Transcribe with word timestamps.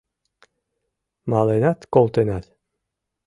Маленат 1.31 1.79
колтенат. 1.93 2.45